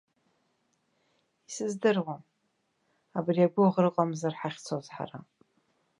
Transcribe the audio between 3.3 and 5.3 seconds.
агәыӷра ыҟамзар ҳахьцоз ҳара.